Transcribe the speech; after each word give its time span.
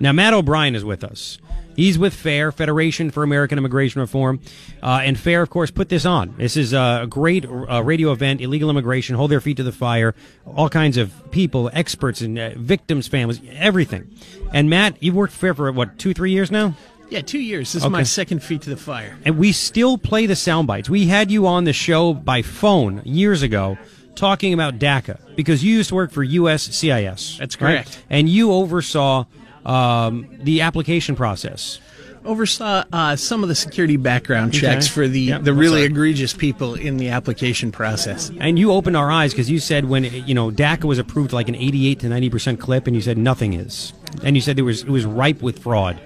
Now, 0.00 0.12
Matt 0.12 0.32
O'Brien 0.32 0.74
is 0.74 0.84
with 0.84 1.04
us. 1.04 1.38
He's 1.76 1.98
with 1.98 2.14
FAIR, 2.14 2.52
Federation 2.52 3.10
for 3.10 3.22
American 3.22 3.58
Immigration 3.58 4.00
Reform. 4.00 4.40
Uh, 4.82 5.00
and 5.04 5.18
FAIR, 5.18 5.42
of 5.42 5.50
course, 5.50 5.70
put 5.70 5.88
this 5.88 6.04
on. 6.04 6.34
This 6.36 6.56
is 6.56 6.72
a 6.72 7.06
great 7.08 7.46
uh, 7.46 7.82
radio 7.82 8.12
event, 8.12 8.40
illegal 8.40 8.70
immigration, 8.70 9.16
hold 9.16 9.30
their 9.30 9.40
feet 9.40 9.58
to 9.58 9.62
the 9.62 9.72
fire, 9.72 10.14
all 10.46 10.68
kinds 10.68 10.96
of 10.96 11.12
people, 11.30 11.70
experts 11.72 12.20
and 12.20 12.38
uh, 12.38 12.50
victims, 12.56 13.08
families, 13.08 13.40
everything. 13.52 14.10
And 14.52 14.68
Matt, 14.68 15.02
you've 15.02 15.14
worked 15.14 15.32
for 15.32 15.38
FAIR 15.38 15.54
for, 15.54 15.72
what, 15.72 15.98
two, 15.98 16.12
three 16.12 16.32
years 16.32 16.50
now? 16.50 16.74
Yeah, 17.08 17.22
two 17.22 17.40
years. 17.40 17.72
This 17.72 17.84
is 17.84 17.90
my 17.90 18.04
second 18.04 18.42
feet 18.42 18.62
to 18.62 18.70
the 18.70 18.76
fire. 18.76 19.18
And 19.24 19.36
we 19.36 19.52
still 19.52 19.98
play 19.98 20.26
the 20.26 20.36
sound 20.36 20.66
bites. 20.66 20.88
We 20.88 21.06
had 21.06 21.30
you 21.30 21.46
on 21.46 21.64
the 21.64 21.72
show 21.72 22.14
by 22.14 22.42
phone 22.42 23.02
years 23.04 23.42
ago 23.42 23.78
talking 24.14 24.54
about 24.54 24.78
DACA 24.78 25.34
because 25.34 25.64
you 25.64 25.76
used 25.76 25.88
to 25.88 25.94
work 25.96 26.12
for 26.12 26.24
USCIS. 26.24 27.38
That's 27.38 27.56
correct. 27.56 27.88
Right? 27.88 28.04
And 28.10 28.28
you 28.28 28.52
oversaw 28.52 29.24
um, 29.66 30.26
the 30.42 30.60
application 30.62 31.16
process. 31.16 31.78
Oversaw 32.22 32.84
uh, 32.92 33.16
some 33.16 33.42
of 33.42 33.48
the 33.48 33.54
security 33.54 33.96
background 33.96 34.52
checks 34.52 34.86
Okay. 34.86 34.92
for 34.92 35.08
the, 35.08 35.20
Yep. 35.20 35.42
the 35.44 35.54
really 35.54 35.84
egregious 35.84 36.34
people 36.34 36.74
in 36.74 36.98
the 36.98 37.08
application 37.08 37.72
process. 37.72 38.30
And 38.38 38.58
you 38.58 38.72
opened 38.72 38.94
our 38.96 39.10
eyes 39.10 39.32
because 39.32 39.48
you 39.50 39.58
said 39.58 39.86
when 39.86 40.04
you 40.04 40.34
know 40.34 40.50
DACA 40.50 40.84
was 40.84 40.98
approved 40.98 41.32
like 41.32 41.48
an 41.48 41.54
88 41.54 42.00
to 42.00 42.08
90 42.10 42.30
percent 42.30 42.60
clip, 42.60 42.86
and 42.86 42.94
you 42.94 43.00
said 43.00 43.16
nothing 43.16 43.54
is, 43.54 43.94
and 44.22 44.36
you 44.36 44.42
said 44.42 44.56
there 44.56 44.66
was 44.66 44.82
it 44.82 44.90
was 44.90 45.06
ripe 45.06 45.40
with 45.40 45.60
fraud, 45.60 45.98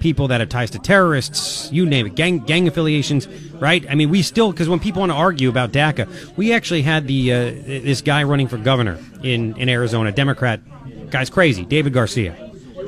people 0.00 0.26
that 0.26 0.40
have 0.40 0.48
ties 0.48 0.70
to 0.70 0.80
terrorists, 0.80 1.70
you 1.70 1.86
name 1.86 2.04
it, 2.04 2.16
gang 2.16 2.40
gang 2.40 2.66
affiliations, 2.66 3.28
right? 3.60 3.86
I 3.88 3.94
mean, 3.94 4.10
we 4.10 4.22
still 4.22 4.50
because 4.50 4.68
when 4.68 4.80
people 4.80 4.98
want 5.00 5.12
to 5.12 5.16
argue 5.16 5.48
about 5.48 5.70
DACA, 5.70 6.36
we 6.36 6.52
actually 6.52 6.82
had 6.82 7.06
the 7.06 7.32
uh, 7.32 7.36
this 7.64 8.00
guy 8.02 8.24
running 8.24 8.48
for 8.48 8.58
governor 8.58 8.98
in 9.22 9.56
in 9.56 9.68
Arizona, 9.68 10.10
Democrat, 10.10 10.58
guy's 11.10 11.30
crazy, 11.30 11.64
David 11.64 11.92
Garcia, 11.92 12.34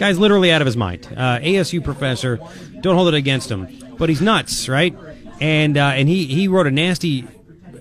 guy's 0.03 0.19
literally 0.19 0.51
out 0.51 0.61
of 0.61 0.67
his 0.67 0.77
mind, 0.77 1.07
uh, 1.17 1.39
ASU 1.39 1.83
professor. 1.83 2.39
Don't 2.81 2.97
hold 2.97 3.09
it 3.09 3.15
against 3.15 3.51
him, 3.51 3.69
but 3.99 4.09
he's 4.09 4.21
nuts, 4.21 4.69
right? 4.69 4.97
And 5.41 5.77
uh, 5.77 5.93
and 5.95 6.09
he 6.09 6.27
he 6.27 6.49
wrote 6.49 6.67
a 6.67 6.71
nasty 6.71 7.27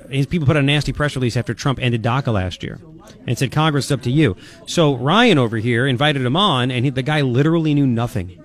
his 0.09 0.27
people 0.27 0.45
put 0.45 0.55
out 0.55 0.63
a 0.63 0.65
nasty 0.65 0.93
press 0.93 1.15
release 1.15 1.35
after 1.35 1.53
Trump 1.53 1.79
ended 1.79 2.03
DACA 2.03 2.31
last 2.33 2.63
year 2.63 2.79
and 3.25 3.37
said, 3.37 3.51
Congress, 3.51 3.85
it's 3.85 3.91
up 3.91 4.01
to 4.03 4.11
you. 4.11 4.35
So 4.67 4.95
Ryan 4.95 5.37
over 5.37 5.57
here 5.57 5.87
invited 5.87 6.21
him 6.23 6.35
on, 6.35 6.69
and 6.69 6.85
he, 6.85 6.91
the 6.91 7.01
guy 7.01 7.21
literally 7.21 7.73
knew 7.73 7.87
nothing. 7.87 8.37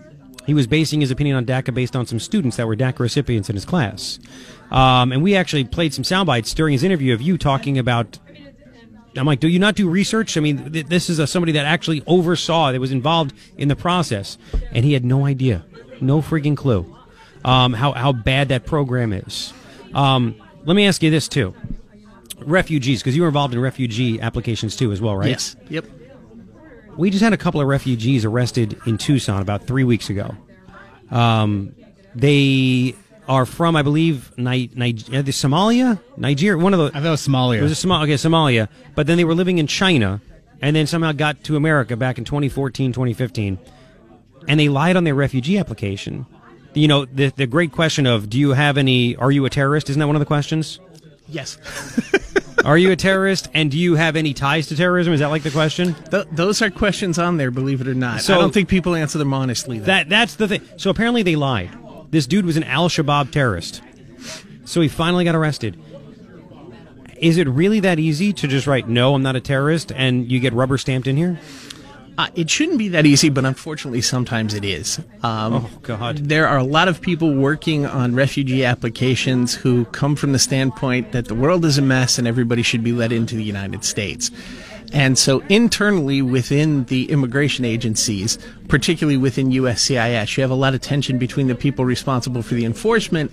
He 0.47 0.55
was 0.55 0.67
basing 0.67 1.01
his 1.01 1.11
opinion 1.11 1.37
on 1.37 1.45
DACA 1.45 1.75
based 1.75 1.97
on 1.97 2.07
some 2.07 2.21
students 2.21 2.57
that 2.57 2.67
were 2.67 2.77
DACA 2.77 3.01
recipients 3.01 3.51
in 3.51 3.57
his 3.57 3.65
class. 3.65 4.21
Um, 4.71 5.13
and 5.13 5.23
we 5.23 5.35
actually 5.35 5.65
played 5.65 5.93
some 5.93 6.05
sound 6.05 6.29
bites 6.29 6.55
during 6.55 6.73
his 6.73 6.85
interview 6.85 7.13
of 7.13 7.21
you 7.21 7.37
talking 7.37 7.79
about. 7.79 8.19
I'm 9.17 9.27
like, 9.27 9.41
do 9.41 9.49
you 9.49 9.59
not 9.59 9.75
do 9.75 9.89
research? 9.89 10.37
I 10.37 10.41
mean, 10.41 10.73
th- 10.73 10.87
this 10.87 11.09
is 11.09 11.19
a, 11.19 11.27
somebody 11.27 11.53
that 11.53 11.67
actually 11.67 12.03
oversaw, 12.07 12.73
that 12.73 12.81
was 12.81 12.93
involved 12.93 13.35
in 13.57 13.69
the 13.69 13.77
process, 13.77 14.39
and 14.73 14.85
he 14.85 14.93
had 14.93 15.05
no 15.05 15.27
idea, 15.27 15.65
no 16.01 16.21
freaking 16.21 16.57
clue 16.57 16.97
um, 17.45 17.73
how, 17.73 17.93
how 17.93 18.13
bad 18.13 18.49
that 18.49 18.67
program 18.67 19.13
is. 19.13 19.53
Um, 19.95 20.35
let 20.65 20.75
me 20.75 20.87
ask 20.87 21.03
you 21.03 21.11
this, 21.11 21.29
too. 21.29 21.55
Refugees, 22.41 23.01
because 23.01 23.17
you 23.17 23.23
were 23.23 23.29
involved 23.29 23.55
in 23.55 23.61
refugee 23.61 24.21
applications 24.21 24.77
too, 24.77 24.93
as 24.93 25.01
well, 25.01 25.17
right? 25.17 25.31
Yes. 25.31 25.57
Yep. 25.71 25.87
We 26.97 27.11
just 27.11 27.23
had 27.23 27.33
a 27.33 27.37
couple 27.37 27.61
of 27.61 27.67
refugees 27.67 28.25
arrested 28.25 28.79
in 28.87 28.99
Tucson 28.99 29.41
about 29.43 29.67
three 29.67 29.85
weeks 29.85 30.11
ago. 30.11 30.35
Um, 31.11 31.75
they 32.15 32.95
are 33.29 33.47
from, 33.47 33.77
I 33.77 33.83
believe, 33.83 34.33
Ni- 34.37 34.71
Ni- 34.75 34.93
the 34.93 35.33
Somalia, 35.33 35.99
Nigeria, 36.17 36.63
one 36.63 36.73
of 36.75 36.79
the. 36.79 36.87
I 36.87 37.01
thought 37.01 37.07
it 37.07 37.11
was 37.11 37.27
Somalia. 37.27 37.59
It 37.59 37.63
was 37.63 37.73
a 37.73 37.77
Somal- 37.77 38.03
okay, 38.03 38.15
Somalia, 38.15 38.69
but 38.95 39.07
then 39.07 39.17
they 39.17 39.25
were 39.25 39.35
living 39.35 39.59
in 39.59 39.67
China, 39.67 40.21
and 40.63 40.75
then 40.77 40.87
somehow 40.87 41.13
got 41.13 41.43
to 41.45 41.57
America 41.57 41.97
back 41.97 42.19
in 42.19 42.25
2014, 42.25 42.93
2015, 42.93 43.59
and 44.49 44.61
they 44.61 44.69
lied 44.69 44.97
on 44.97 45.05
their 45.05 45.15
refugee 45.15 45.59
application. 45.59 46.27
You 46.75 46.89
know, 46.89 47.05
the 47.07 47.33
the 47.35 47.47
great 47.47 47.73
question 47.73 48.07
of, 48.07 48.29
do 48.31 48.39
you 48.39 48.51
have 48.51 48.77
any? 48.79 49.17
Are 49.17 49.31
you 49.33 49.45
a 49.47 49.51
terrorist? 49.51 49.89
Isn't 49.91 50.01
that 50.01 50.07
one 50.07 50.17
of 50.17 50.21
the 50.21 50.27
questions? 50.27 50.79
Yes. 51.29 51.59
Are 52.65 52.77
you 52.79 52.91
a 52.91 52.97
terrorist? 52.97 53.49
And 53.55 53.71
do 53.71 53.79
you 53.79 53.95
have 53.95 54.17
any 54.17 54.35
ties 54.35 54.67
to 54.69 54.77
terrorism? 54.77 55.13
Is 55.13 55.21
that 55.21 55.29
like 55.29 55.45
the 55.45 55.53
question? 55.53 55.95
Th- 56.11 56.27
those 56.33 56.61
are 56.63 56.71
questions 56.71 57.17
on 57.17 57.37
there, 57.37 57.53
believe 57.53 57.81
it 57.81 57.87
or 57.87 57.95
not. 57.95 58.23
So- 58.23 58.35
I 58.35 58.39
don't 58.39 58.53
think 58.53 58.69
people 58.69 58.97
answer 58.97 59.19
them 59.19 59.33
honestly. 59.33 59.79
Though. 59.79 59.87
That 59.87 60.09
that's 60.09 60.35
the 60.35 60.49
thing. 60.49 60.63
So 60.77 60.91
apparently 60.91 61.23
they 61.23 61.37
lied. 61.37 61.71
This 62.17 62.27
dude 62.27 62.47
was 62.47 62.57
an 62.57 62.63
Al 62.63 62.89
Shabaab 62.89 63.31
terrorist. 63.31 63.83
So 64.65 64.81
he 64.81 64.89
finally 64.89 65.23
got 65.27 65.35
arrested. 65.35 65.79
Is 67.19 67.37
it 67.37 67.47
really 67.47 67.81
that 67.81 67.99
easy 67.99 68.33
to 68.33 68.49
just 68.49 68.67
write 68.67 68.89
no, 68.89 69.15
I'm 69.15 69.23
not 69.23 69.37
a 69.37 69.41
terrorist, 69.43 69.93
and 69.95 70.33
you 70.33 70.41
get 70.41 70.55
rubber 70.55 70.79
stamped 70.79 71.07
in 71.07 71.19
here? 71.19 71.39
Uh, 72.17 72.29
it 72.35 72.49
shouldn't 72.49 72.79
be 72.79 72.89
that 72.89 73.05
easy, 73.05 73.29
but 73.29 73.45
unfortunately, 73.45 74.01
sometimes 74.01 74.55
it 74.55 74.65
is. 74.65 74.99
Um, 75.23 75.67
Oh, 75.67 75.71
God. 75.83 76.17
There 76.17 76.49
are 76.49 76.57
a 76.57 76.65
lot 76.65 76.89
of 76.89 77.03
people 77.03 77.35
working 77.35 77.85
on 77.85 78.15
refugee 78.15 78.65
applications 78.65 79.55
who 79.55 79.85
come 79.85 80.17
from 80.17 80.33
the 80.33 80.39
standpoint 80.39 81.13
that 81.13 81.27
the 81.27 81.35
world 81.35 81.67
is 81.67 81.77
a 81.77 81.83
mess 81.83 82.17
and 82.17 82.27
everybody 82.27 82.63
should 82.63 82.83
be 82.83 82.93
let 82.93 83.13
into 83.13 83.37
the 83.37 83.45
United 83.45 83.85
States. 83.85 84.31
And 84.93 85.19
so, 85.19 85.41
internally 85.49 86.23
within 86.23 86.85
the 86.85 87.11
immigration 87.11 87.65
agencies, 87.65 88.39
particularly 88.69 89.17
within 89.17 89.49
USCIS, 89.51 90.37
you 90.37 90.43
have 90.43 90.51
a 90.51 90.55
lot 90.55 90.75
of 90.75 90.81
tension 90.81 91.19
between 91.19 91.49
the 91.49 91.55
people 91.55 91.85
responsible 91.85 92.43
for 92.43 92.55
the 92.55 92.65
enforcement 92.65 93.31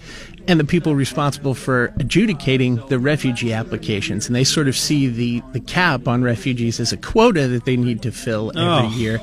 and 0.47 0.59
the 0.59 0.63
people 0.65 0.95
responsible 0.95 1.53
for 1.53 1.93
adjudicating 1.99 2.77
the 2.87 2.99
refugee 2.99 3.53
applications. 3.53 4.27
And 4.27 4.35
they 4.35 4.43
sort 4.43 4.67
of 4.67 4.75
see 4.75 5.07
the, 5.07 5.41
the 5.53 5.59
cap 5.59 6.07
on 6.07 6.23
refugees 6.23 6.79
as 6.79 6.91
a 6.91 6.97
quota 6.97 7.47
that 7.47 7.65
they 7.65 7.77
need 7.77 8.01
to 8.01 8.11
fill 8.11 8.49
every 8.57 8.87
Oh. 8.87 8.97
year. 8.97 9.21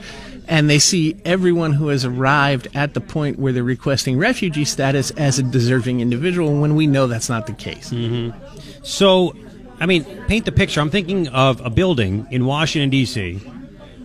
And 0.49 0.69
they 0.69 0.79
see 0.81 1.17
everyone 1.25 1.73
who 1.75 1.89
has 1.89 2.05
arrived 2.05 2.69
at 2.75 2.95
the 2.95 3.01
point 3.01 3.39
where 3.39 3.53
they're 3.53 3.63
requesting 3.63 4.19
refugee 4.19 4.65
status 4.65 5.11
as 5.13 5.39
a 5.39 5.45
deserving 5.45 6.01
individual 6.01 6.61
when 6.61 6.75
we 6.75 6.87
know 6.89 7.07
that's 7.07 7.29
not 7.29 7.47
the 7.47 7.53
case. 7.53 7.91
Mm-hmm. 7.91 8.37
So, 8.83 9.35
I 9.81 9.87
mean, 9.87 10.05
paint 10.27 10.45
the 10.45 10.53
picture. 10.53 10.81
I'm 10.81 10.91
thinking 10.91 11.29
of 11.29 11.65
a 11.65 11.71
building 11.71 12.27
in 12.31 12.45
Washington 12.45 12.91
D.C. 12.91 13.37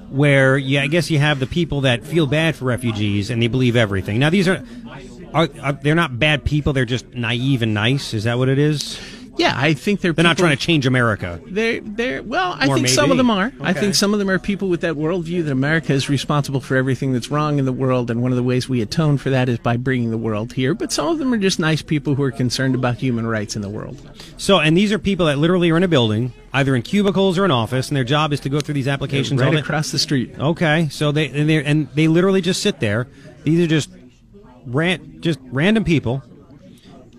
where, 0.09 0.57
yeah, 0.57 0.83
I 0.83 0.87
guess 0.87 1.11
you 1.11 1.19
have 1.19 1.39
the 1.39 1.47
people 1.47 1.81
that 1.81 2.03
feel 2.03 2.25
bad 2.27 2.55
for 2.55 2.65
refugees 2.65 3.29
and 3.29 3.41
they 3.41 3.47
believe 3.47 3.75
everything. 3.75 4.17
Now, 4.19 4.29
these 4.29 4.47
are, 4.47 4.63
are, 5.33 5.49
are 5.61 5.73
they're 5.73 5.93
not 5.93 6.17
bad 6.17 6.45
people. 6.45 6.71
They're 6.71 6.85
just 6.85 7.13
naive 7.13 7.61
and 7.61 7.73
nice. 7.73 8.13
Is 8.13 8.23
that 8.23 8.37
what 8.37 8.47
it 8.47 8.57
is? 8.57 8.97
Yeah, 9.37 9.53
I 9.55 9.73
think 9.73 10.01
they're 10.01 10.13
They're 10.13 10.23
not 10.23 10.37
trying 10.37 10.55
to 10.55 10.63
change 10.63 10.85
America. 10.85 11.41
They're, 11.45 11.81
they're, 11.81 12.23
well, 12.23 12.55
I 12.57 12.67
Or 12.67 12.75
think 12.75 12.87
some 12.87 13.11
of 13.11 13.17
them 13.17 13.29
are. 13.29 13.51
I 13.59 13.73
think 13.73 13.95
some 13.95 14.13
of 14.13 14.19
them 14.19 14.29
are 14.29 14.39
people 14.39 14.69
with 14.69 14.81
that 14.81 14.95
worldview 14.95 15.43
that 15.43 15.51
America 15.51 15.93
is 15.93 16.09
responsible 16.09 16.61
for 16.61 16.77
everything 16.77 17.11
that's 17.11 17.29
wrong 17.29 17.59
in 17.59 17.65
the 17.65 17.73
world, 17.73 18.09
and 18.09 18.21
one 18.21 18.31
of 18.31 18.37
the 18.37 18.43
ways 18.43 18.69
we 18.69 18.81
atone 18.81 19.17
for 19.17 19.29
that 19.31 19.49
is 19.49 19.59
by 19.59 19.75
bringing 19.77 20.11
the 20.11 20.17
world 20.17 20.53
here. 20.53 20.73
But 20.73 20.91
some 20.91 21.07
of 21.07 21.19
them 21.19 21.33
are 21.33 21.37
just 21.37 21.59
nice 21.59 21.81
people 21.81 22.15
who 22.15 22.23
are 22.23 22.31
concerned 22.31 22.75
about 22.75 22.95
human 22.95 23.27
rights 23.27 23.55
in 23.55 23.61
the 23.61 23.69
world. 23.69 24.01
So, 24.37 24.59
and 24.59 24.77
these 24.77 24.91
are 24.93 24.99
people 24.99 25.25
that 25.25 25.37
literally 25.37 25.69
are 25.71 25.77
in 25.77 25.83
a 25.83 25.87
building, 25.87 26.31
either 26.53 26.75
in 26.75 26.81
cubicles 26.81 27.37
or 27.37 27.43
an 27.45 27.51
office, 27.51 27.89
and 27.89 27.97
their 27.97 28.03
job 28.05 28.31
is 28.31 28.39
to 28.41 28.49
go 28.49 28.59
through 28.61 28.75
these 28.75 28.87
applications. 28.87 29.41
all 29.41 29.51
right 29.51 29.59
across 29.59 29.91
the 29.91 29.99
street. 29.99 30.33
Okay, 30.39 30.87
so 30.89 31.11
they 31.11 31.27
and 31.29 31.49
they 31.49 31.63
and 31.63 31.89
they 31.93 32.07
literally 32.07 32.41
just 32.41 32.61
sit 32.61 32.79
there. 32.79 33.07
These 33.43 33.59
are 33.59 33.67
just 33.67 33.89
ran, 34.65 35.21
just 35.21 35.39
random 35.43 35.83
people, 35.83 36.23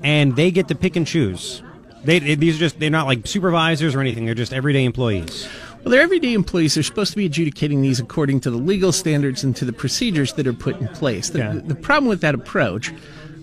and 0.03 0.35
they 0.35 0.51
get 0.51 0.69
to 0.69 0.75
pick 0.75 0.97
and 0.97 1.07
choose. 1.07 1.63
They 2.07 2.19
these 2.37 2.57
are 2.57 2.61
just 2.61 2.79
they're 2.81 2.91
not 2.91 3.07
like 3.07 3.27
supervisors 3.27 3.95
or 3.95 4.01
anything. 4.01 4.25
They're 4.27 4.35
just 4.35 4.53
everyday 4.53 4.85
employees. 4.85 5.49
Well, 5.85 5.91
they're 5.93 6.03
everyday 6.03 6.33
employees. 6.35 6.75
They're 6.75 6.83
supposed 6.83 7.11
to 7.13 7.17
be 7.17 7.27
adjudicating 7.27 7.81
these 7.83 8.01
according 8.01 8.41
to 8.41 8.51
the 8.51 8.57
legal 8.57 8.91
standards 8.93 9.45
and 9.45 9.55
to 9.57 9.65
the 9.65 9.73
procedures 9.73 10.33
that 10.35 10.47
are 10.47 10.53
put 10.53 10.81
in 10.81 10.89
place. 10.89 11.31
The, 11.31 11.39
Yeah. 11.39 11.61
the 11.65 11.75
problem 11.77 12.09
with 12.09 12.23
that 12.23 12.35
approach 12.35 12.93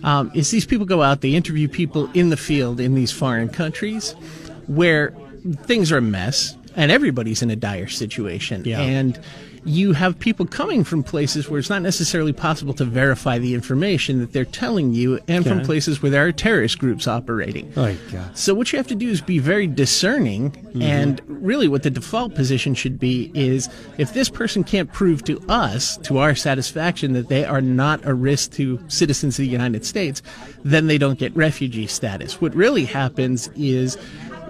um, 0.02 0.30
is 0.34 0.50
these 0.50 0.66
people 0.66 0.84
go 0.84 1.02
out, 1.02 1.22
they 1.22 1.34
interview 1.34 1.68
people 1.68 2.10
in 2.12 2.28
the 2.28 2.36
field 2.36 2.80
in 2.80 2.94
these 2.94 3.10
foreign 3.10 3.48
countries 3.48 4.12
where 4.66 5.14
things 5.62 5.90
are 5.92 5.98
a 5.98 6.02
mess 6.02 6.54
and 6.76 6.90
everybody's 6.90 7.42
in 7.42 7.50
a 7.50 7.56
dire 7.56 7.88
situation. 7.88 8.62
Yeah. 8.64 8.80
And 8.80 9.18
you 9.66 9.92
have 9.94 10.18
people 10.18 10.44
coming 10.44 10.84
from 10.84 11.02
places 11.02 11.48
where 11.48 11.58
it's 11.58 11.70
not 11.70 11.80
necessarily 11.80 12.34
possible 12.34 12.74
to 12.74 12.84
verify 12.84 13.38
the 13.38 13.54
information 13.54 14.18
that 14.18 14.30
they're 14.34 14.44
telling 14.44 14.92
you 14.92 15.18
and 15.26 15.42
from 15.46 15.62
places 15.62 16.02
where 16.02 16.10
there 16.10 16.26
are 16.26 16.32
terrorist 16.32 16.78
groups 16.78 17.08
operating. 17.08 17.72
Oh 17.74 17.96
God! 18.12 18.36
So 18.36 18.52
what 18.52 18.70
you 18.72 18.76
have 18.76 18.88
to 18.88 18.94
do 18.94 19.08
is 19.08 19.22
be 19.22 19.38
very 19.38 19.66
discerning, 19.66 20.50
Mm-hmm. 20.74 20.82
and 20.82 21.20
really, 21.28 21.68
what 21.68 21.84
the 21.84 21.90
default 21.90 22.34
position 22.34 22.74
should 22.74 22.98
be 22.98 23.30
is 23.32 23.68
if 23.96 24.12
this 24.12 24.28
person 24.28 24.64
can't 24.64 24.92
prove 24.92 25.22
to 25.24 25.40
us, 25.48 25.96
to 25.98 26.18
our 26.18 26.34
satisfaction, 26.34 27.12
that 27.12 27.28
they 27.28 27.44
are 27.44 27.60
not 27.60 28.04
a 28.04 28.12
risk 28.12 28.54
to 28.54 28.80
citizens 28.88 29.38
of 29.38 29.44
the 29.44 29.48
United 29.48 29.86
States, 29.86 30.20
then 30.64 30.88
they 30.88 30.98
don't 30.98 31.16
get 31.16 31.34
refugee 31.36 31.86
status. 31.86 32.40
What 32.40 32.52
really 32.56 32.86
happens 32.86 33.48
is 33.54 33.96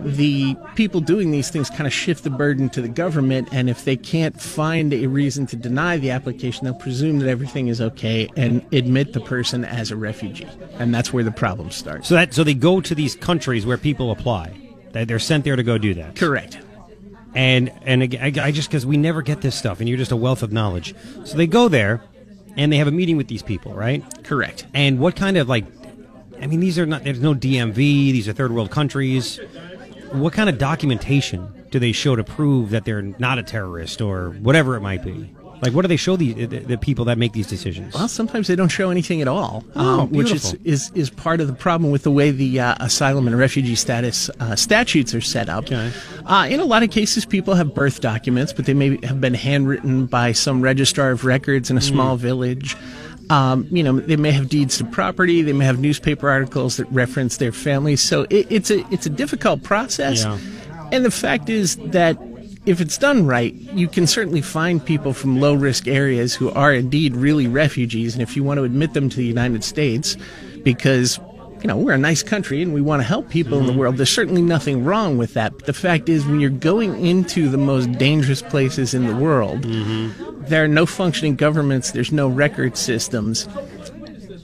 the 0.03 0.57
people 0.75 1.01
doing 1.01 1.31
these 1.31 1.51
things 1.51 1.71
kind 1.71 1.87
of 1.87 1.93
shift 1.93 2.25
the 2.25 2.31
burden 2.31 2.69
to 2.71 2.83
the 2.83 2.89
government, 2.89 3.49
and 3.53 3.71
if 3.71 3.85
they 3.85 3.97
can't 3.97 4.41
find 4.41 4.93
a 4.93 5.07
reason 5.07 5.47
to 5.47 5.57
deny 5.57 5.97
the 5.97 6.11
application, 6.11 6.65
they'll 6.65 6.75
presume 6.75 7.19
that 7.21 7.29
everything 7.29 7.69
is 7.69 7.81
okay 7.81 8.29
and 8.37 8.65
admit 8.73 9.13
the 9.13 9.21
person 9.21 9.65
as 9.65 9.91
a 9.91 9.97
refugee, 9.97 10.49
and 10.79 10.95
that's 10.95 11.13
where 11.13 11.25
the 11.25 11.31
problem 11.33 11.71
starts. 11.71 12.09
So 12.09 12.15
that 12.15 12.35
so 12.35 12.45
they 12.45 12.55
go 12.55 12.81
to 12.81 12.95
these 12.95 13.15
countries 13.17 13.65
where 13.67 13.79
people 13.79 14.11
apply. 14.11 14.53
They- 14.93 15.05
They're 15.05 15.19
sent 15.19 15.45
there 15.45 15.57
to 15.57 15.63
go 15.63 15.79
do 15.79 15.95
that. 15.95 16.17
Correct. 16.17 16.59
And 17.35 17.73
and 17.83 18.03
again, 18.03 18.39
I, 18.39 18.47
I 18.47 18.51
just 18.53 18.69
because 18.69 18.87
we 18.87 18.97
never 18.97 19.23
get 19.23 19.41
this 19.41 19.55
stuff, 19.57 19.81
and 19.81 19.89
you're 19.89 19.99
just 19.99 20.13
a 20.13 20.17
wealth 20.17 20.43
of 20.43 20.53
knowledge. 20.53 20.95
So 21.25 21.37
they 21.37 21.47
go 21.49 21.69
there, 21.69 22.01
and 22.57 22.73
they 22.73 22.77
have 22.77 22.87
a 22.87 22.93
meeting 22.93 23.17
with 23.17 23.27
these 23.29 23.43
people, 23.43 23.75
right? 23.75 24.05
Correct. 24.23 24.67
And 24.73 25.01
what 25.01 25.17
kind 25.17 25.37
of 25.37 25.49
like, 25.49 25.65
I 26.41 26.47
mean, 26.47 26.61
these 26.61 26.79
are 26.79 26.87
not. 26.87 27.03
There's 27.03 27.19
no 27.21 27.35
DMV. 27.35 27.75
These 27.75 28.29
are 28.29 28.33
third 28.33 28.53
world 28.53 28.71
countries. 28.71 29.41
What 30.13 30.33
kind 30.33 30.49
of 30.49 30.59
documentation 30.59 31.49
do 31.71 31.79
they 31.79 31.93
show 31.93 32.15
to 32.17 32.25
prove 32.25 32.71
that 32.71 32.85
they're 32.85 33.03
not 33.03 33.39
a 33.39 33.43
terrorist 33.43 34.01
or 34.01 34.31
whatever 34.31 34.77
it 34.77 34.81
might 34.81 35.03
be? 35.03 35.35
Like, 35.63 35.73
what 35.73 35.83
do 35.83 35.89
they 35.89 35.97
show 35.97 36.17
the 36.17 36.33
the, 36.47 36.59
the 36.59 36.77
people 36.79 37.07
that 37.07 37.17
make 37.17 37.33
these 37.33 37.47
decisions? 37.47 37.95
Well, 37.95 38.07
sometimes 38.09 38.49
they 38.49 38.57
don't 38.57 38.69
show 38.69 38.91
anything 38.91 39.23
at 39.23 39.29
all, 39.29 39.65
Oh, 39.77 40.01
um, 40.01 40.11
which 40.11 40.31
is, 40.31 40.53
is 40.65 40.91
is 40.95 41.09
part 41.11 41.41
of 41.41 41.47
the 41.47 41.55
problem 41.55 41.91
with 41.91 42.03
the 42.03 42.11
way 42.11 42.31
the 42.33 42.61
uh, 42.61 42.75
asylum 42.81 43.27
and 43.27 43.39
refugee 43.39 43.75
status 43.77 44.29
uh, 44.41 44.57
statutes 44.57 45.15
are 45.15 45.21
set 45.23 45.49
up. 45.49 45.65
Okay. 45.65 45.91
Uh, 46.27 46.47
in 46.51 46.61
a 46.61 46.65
lot 46.65 46.83
of 46.83 46.91
cases, 46.91 47.25
people 47.25 47.55
have 47.55 47.75
birth 47.75 48.01
documents, 48.01 48.53
but 48.53 48.67
they 48.67 48.75
may 48.75 48.99
have 49.07 49.21
been 49.21 49.33
handwritten 49.35 50.07
by 50.07 50.33
some 50.33 50.61
registrar 50.61 51.13
of 51.13 51.25
records 51.25 51.71
in 51.71 51.77
a 51.79 51.81
Hmm. 51.81 51.87
small 51.87 52.17
village. 52.17 52.77
Um, 53.31 53.67
you 53.71 53.83
know, 53.83 54.01
they 54.01 54.17
may 54.17 54.33
have 54.33 54.49
deeds 54.49 54.79
to 54.79 54.85
property. 54.85 55.43
They 55.43 55.53
may 55.53 55.65
have 55.65 55.79
newspaper 55.79 56.29
articles 56.29 56.77
that 56.77 56.91
reference 56.91 57.39
their 57.39 57.53
families. 57.53 58.03
So 58.03 58.23
it, 58.31 58.47
it's 58.51 58.71
a 58.71 58.85
it's 58.93 59.07
a 59.07 59.11
difficult 59.11 59.63
process. 59.63 60.25
Yeah. 60.25 60.39
And 60.93 61.05
the 61.05 61.11
fact 61.11 61.49
is 61.49 61.77
that 61.77 62.19
if 62.67 62.81
it's 62.81 62.97
done 62.99 63.27
right, 63.27 63.55
you 63.55 63.89
can 63.89 64.07
certainly 64.07 64.41
find 64.41 64.85
people 64.85 65.13
from 65.13 65.41
low 65.41 65.55
risk 65.55 65.87
areas 65.87 66.35
who 66.35 66.51
are 66.51 66.73
indeed 66.73 67.17
really 67.17 67.47
refugees. 67.47 68.15
And 68.15 68.23
if 68.23 68.37
you 68.37 68.45
want 68.45 68.59
to 68.59 68.65
admit 68.65 68.95
them 68.95 69.09
to 69.09 69.17
the 69.17 69.25
United 69.25 69.65
States, 69.65 70.17
because 70.63 71.19
you 71.65 71.69
know, 71.69 71.79
we're 71.79 71.95
a 71.95 71.99
nice 71.99 72.23
country 72.23 72.61
and 72.61 72.75
we 72.75 72.83
want 72.83 73.01
to 73.01 73.09
help 73.09 73.31
people 73.31 73.59
in 73.59 73.65
the 73.65 73.73
world. 73.73 73.97
There's 73.97 74.11
certainly 74.11 74.43
nothing 74.43 74.85
wrong 74.85 75.17
with 75.17 75.33
that. 75.33 75.55
But 75.55 75.65
the 75.65 75.73
fact 75.73 76.11
is, 76.11 76.27
when 76.27 76.39
you're 76.39 76.51
going 76.51 77.07
into 77.07 77.49
the 77.49 77.57
most 77.57 77.91
dangerous 77.93 78.43
places 78.43 78.93
in 78.93 79.07
the 79.07 79.17
world, 79.17 79.65
there 80.49 80.65
are 80.65 80.69
no 80.69 80.87
functioning 80.87 81.37
governments, 81.37 81.93
there's 81.93 82.13
no 82.13 82.29
record 82.29 82.77
systems. 82.77 83.49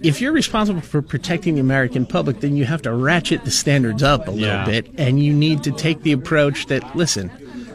If 0.02 0.20
you're 0.20 0.32
responsible 0.32 0.80
for 0.80 1.02
protecting 1.02 1.54
the 1.54 1.60
American 1.60 2.06
public, 2.06 2.40
then 2.40 2.56
you 2.56 2.64
have 2.64 2.82
to 2.82 2.92
ratchet 2.92 3.44
the 3.44 3.50
standards 3.50 4.02
up 4.02 4.28
a 4.28 4.32
Yeah. 4.32 4.64
little 4.64 4.72
bit, 4.82 4.90
and 4.96 5.22
you 5.22 5.32
need 5.32 5.62
to 5.64 5.70
take 5.72 6.02
the 6.02 6.12
approach 6.12 6.66
that, 6.66 6.96
listen, 6.96 7.30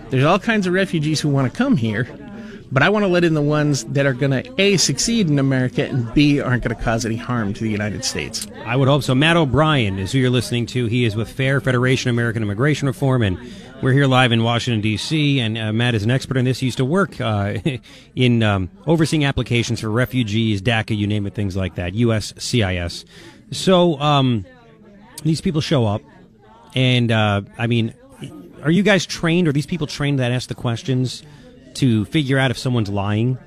there's 0.10 0.24
all 0.24 0.40
kinds 0.40 0.66
of 0.66 0.74
refugees 0.74 1.20
who 1.22 1.30
want 1.30 1.52
to 1.52 1.56
come 1.56 1.78
here, 1.78 2.08
but 2.72 2.84
I 2.84 2.90
want 2.90 3.04
to 3.04 3.08
let 3.08 3.24
in 3.24 3.34
the 3.34 3.42
ones 3.42 3.84
that 3.86 4.06
are 4.06 4.14
going 4.14 4.32
to 4.32 4.62
A, 4.62 4.78
succeed 4.78 5.30
in 5.30 5.40
America, 5.40 5.86
and 5.86 6.14
B, 6.14 6.42
aren't 6.42 6.64
going 6.64 6.76
to 6.76 6.82
cause 6.82 7.06
any 7.06 7.16
harm 7.16 7.54
to 7.54 7.64
the 7.64 7.70
United 7.70 8.04
States. 8.04 8.48
I 8.66 8.76
would 8.76 8.88
hope 8.88 9.04
so. 9.04 9.16
Matt 9.16 9.38
O'Brien 9.38 10.00
is 10.00 10.12
who 10.12 10.20
you're 10.20 10.30
listening 10.30 10.66
to. 10.68 10.86
He 10.88 11.06
is 11.06 11.16
with 11.16 11.30
FAIR, 11.30 11.62
Federation 11.62 12.10
American 12.10 12.44
Immigration 12.44 12.88
Reform, 12.88 13.22
and 13.22 13.38
we're 13.82 13.94
here 13.94 14.08
live 14.08 14.32
in 14.32 14.44
Washington, 14.44 14.82
D.C. 14.82 15.40
And 15.40 15.58
uh, 15.58 15.74
Matt 15.74 15.96
is 15.96 16.04
an 16.04 16.12
expert 16.12 16.38
in 16.38 16.46
this. 16.46 16.60
He 16.60 16.68
used 16.68 16.78
to 16.78 16.86
work 16.86 17.20
uh, 17.22 17.58
in 18.16 18.42
um, 18.42 18.70
overseeing 18.88 19.26
applications 19.26 19.82
for 19.82 19.90
refugees, 19.90 20.62
DACA, 20.62 20.98
you 20.98 21.08
name 21.08 21.28
it, 21.28 21.34
things 21.34 21.56
like 21.56 21.76
that, 21.76 21.94
USCIS. 21.94 23.06
So 23.52 24.00
um, 24.00 24.46
these 25.24 25.42
people 25.42 25.62
show 25.62 25.86
up, 25.86 26.02
and 26.74 27.12
uh, 27.12 27.42
I 27.58 27.68
mean, 27.68 27.94
are 28.64 28.72
you 28.72 28.82
guys 28.82 29.06
trained? 29.06 29.48
Are 29.48 29.52
these 29.52 29.68
people 29.68 29.88
trained 29.88 30.20
that 30.20 30.32
ask 30.32 30.50
the 30.50 30.56
questions 30.56 31.24
to 31.76 32.06
figure 32.06 32.38
out 32.38 32.52
if 32.52 32.58
someone's 32.58 32.90
lying? 32.90 33.38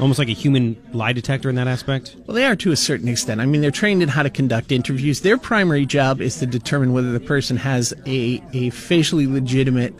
Almost 0.00 0.18
like 0.18 0.28
a 0.28 0.32
human 0.32 0.80
lie 0.92 1.12
detector 1.12 1.48
in 1.48 1.56
that 1.56 1.66
aspect? 1.66 2.14
Well, 2.26 2.34
they 2.34 2.44
are 2.44 2.54
to 2.56 2.70
a 2.70 2.76
certain 2.76 3.08
extent. 3.08 3.40
I 3.40 3.46
mean, 3.46 3.62
they're 3.62 3.70
trained 3.70 4.02
in 4.02 4.08
how 4.08 4.22
to 4.22 4.30
conduct 4.30 4.70
interviews. 4.70 5.22
Their 5.22 5.38
primary 5.38 5.86
job 5.86 6.20
is 6.20 6.38
to 6.38 6.46
determine 6.46 6.92
whether 6.92 7.10
the 7.10 7.20
person 7.20 7.56
has 7.56 7.92
a, 8.06 8.42
a 8.52 8.70
facially 8.70 9.26
legitimate 9.26 9.94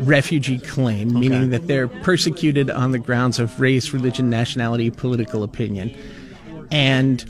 refugee 0.00 0.58
claim, 0.58 1.12
meaning 1.12 1.50
that 1.50 1.66
they're 1.66 1.88
persecuted 1.88 2.70
on 2.70 2.92
the 2.92 2.98
grounds 2.98 3.38
of 3.38 3.60
race, 3.60 3.92
religion, 3.92 4.30
nationality, 4.30 4.90
political 4.90 5.42
opinion. 5.42 5.94
And 6.70 7.24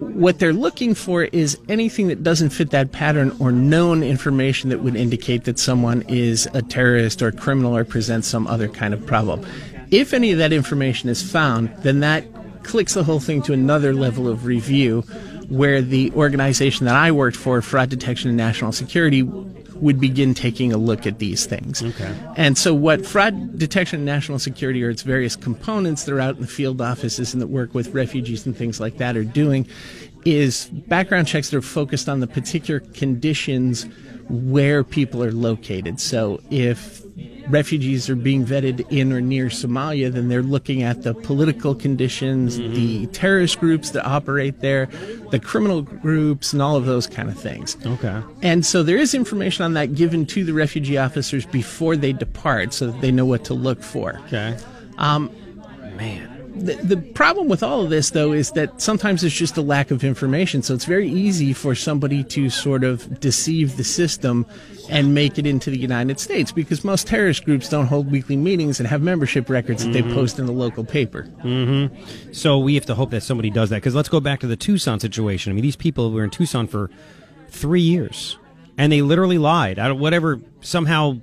what 0.00 0.38
they're 0.38 0.52
looking 0.52 0.94
for 0.94 1.24
is 1.24 1.58
anything 1.68 2.08
that 2.08 2.22
doesn't 2.22 2.50
fit 2.50 2.70
that 2.70 2.90
pattern 2.90 3.36
or 3.38 3.52
known 3.52 4.02
information 4.02 4.70
that 4.70 4.80
would 4.80 4.96
indicate 4.96 5.44
that 5.44 5.58
someone 5.58 6.02
is 6.08 6.48
a 6.54 6.62
terrorist 6.62 7.20
or 7.22 7.30
criminal 7.30 7.76
or 7.76 7.84
presents 7.84 8.26
some 8.26 8.46
other 8.46 8.68
kind 8.68 8.94
of 8.94 9.06
problem. 9.06 9.46
If 9.90 10.14
any 10.14 10.32
of 10.32 10.38
that 10.38 10.52
information 10.52 11.10
is 11.10 11.22
found, 11.22 11.74
then 11.82 12.00
that 12.00 12.24
clicks 12.62 12.94
the 12.94 13.04
whole 13.04 13.20
thing 13.20 13.42
to 13.42 13.52
another 13.52 13.92
level 13.92 14.26
of 14.26 14.46
review 14.46 15.02
where 15.48 15.82
the 15.82 16.12
organization 16.12 16.86
that 16.86 16.94
I 16.94 17.10
worked 17.10 17.36
for, 17.36 17.60
Fraud 17.60 17.90
Detection 17.90 18.28
and 18.28 18.36
National 18.36 18.72
Security, 18.72 19.22
would 19.80 20.00
begin 20.00 20.34
taking 20.34 20.72
a 20.72 20.76
look 20.76 21.06
at 21.06 21.18
these 21.18 21.46
things. 21.46 21.82
Okay. 21.82 22.14
And 22.36 22.56
so, 22.56 22.74
what 22.74 23.06
fraud 23.06 23.58
detection 23.58 23.98
and 23.98 24.06
national 24.06 24.38
security 24.38 24.84
or 24.84 24.90
its 24.90 25.02
various 25.02 25.36
components 25.36 26.04
that 26.04 26.12
are 26.12 26.20
out 26.20 26.36
in 26.36 26.42
the 26.42 26.46
field 26.46 26.80
offices 26.80 27.32
and 27.32 27.40
that 27.40 27.48
work 27.48 27.74
with 27.74 27.88
refugees 27.88 28.46
and 28.46 28.56
things 28.56 28.80
like 28.80 28.98
that 28.98 29.16
are 29.16 29.24
doing 29.24 29.66
is 30.24 30.66
background 30.66 31.26
checks 31.26 31.50
that 31.50 31.56
are 31.56 31.62
focused 31.62 32.08
on 32.08 32.20
the 32.20 32.26
particular 32.26 32.80
conditions 32.80 33.86
where 34.28 34.84
people 34.84 35.24
are 35.24 35.32
located. 35.32 35.98
So, 36.00 36.40
if 36.50 37.02
refugees 37.48 38.08
are 38.08 38.16
being 38.16 38.44
vetted 38.44 38.86
in 38.90 39.12
or 39.12 39.20
near 39.20 39.46
Somalia, 39.46 40.12
then 40.12 40.28
they're 40.28 40.42
looking 40.42 40.82
at 40.82 41.02
the 41.02 41.14
political 41.14 41.74
conditions, 41.74 42.58
the 42.58 43.06
terrorist 43.08 43.58
groups 43.60 43.90
that 43.90 44.04
operate 44.04 44.60
there, 44.60 44.86
the 45.30 45.38
criminal 45.38 45.82
groups, 45.82 46.52
and 46.52 46.62
all 46.62 46.76
of 46.76 46.86
those 46.86 47.06
kind 47.06 47.28
of 47.28 47.38
things. 47.38 47.76
Okay. 47.84 48.22
And 48.42 48.64
so 48.64 48.82
there 48.82 48.96
is 48.96 49.14
information 49.14 49.64
on 49.64 49.74
that 49.74 49.94
given 49.94 50.26
to 50.26 50.44
the 50.44 50.52
refugee 50.52 50.98
officers 50.98 51.46
before 51.46 51.96
they 51.96 52.12
depart 52.12 52.72
so 52.72 52.90
that 52.90 53.00
they 53.00 53.10
know 53.10 53.24
what 53.24 53.44
to 53.44 53.54
look 53.54 53.82
for. 53.82 54.20
Okay. 54.26 54.56
Um, 54.98 55.30
man. 55.96 56.29
The, 56.60 56.74
the 56.74 56.96
problem 56.98 57.48
with 57.48 57.62
all 57.62 57.82
of 57.82 57.90
this, 57.90 58.10
though, 58.10 58.32
is 58.32 58.50
that 58.52 58.82
sometimes 58.82 59.24
it's 59.24 59.34
just 59.34 59.56
a 59.56 59.62
lack 59.62 59.90
of 59.90 60.04
information. 60.04 60.62
So 60.62 60.74
it's 60.74 60.84
very 60.84 61.08
easy 61.08 61.52
for 61.54 61.74
somebody 61.74 62.22
to 62.24 62.50
sort 62.50 62.84
of 62.84 63.18
deceive 63.18 63.78
the 63.78 63.84
system 63.84 64.44
and 64.90 65.14
make 65.14 65.38
it 65.38 65.46
into 65.46 65.70
the 65.70 65.78
United 65.78 66.20
States 66.20 66.52
because 66.52 66.84
most 66.84 67.06
terrorist 67.06 67.44
groups 67.44 67.68
don't 67.68 67.86
hold 67.86 68.10
weekly 68.10 68.36
meetings 68.36 68.78
and 68.78 68.86
have 68.88 69.00
membership 69.00 69.48
records 69.48 69.84
that 69.84 69.92
they 69.92 70.02
mm-hmm. 70.02 70.14
post 70.14 70.38
in 70.38 70.46
the 70.46 70.52
local 70.52 70.84
paper. 70.84 71.22
Mm-hmm. 71.42 72.32
So 72.32 72.58
we 72.58 72.74
have 72.74 72.86
to 72.86 72.94
hope 72.94 73.10
that 73.10 73.22
somebody 73.22 73.50
does 73.50 73.70
that. 73.70 73.76
Because 73.76 73.94
let's 73.94 74.08
go 74.08 74.20
back 74.20 74.40
to 74.40 74.46
the 74.46 74.56
Tucson 74.56 75.00
situation. 75.00 75.50
I 75.50 75.54
mean, 75.54 75.62
these 75.62 75.76
people 75.76 76.12
were 76.12 76.24
in 76.24 76.30
Tucson 76.30 76.66
for 76.66 76.90
three 77.48 77.80
years, 77.80 78.38
and 78.76 78.92
they 78.92 79.00
literally 79.00 79.38
lied. 79.38 79.78
I 79.78 79.88
don't, 79.88 79.98
whatever. 79.98 80.40
Somehow, 80.60 81.20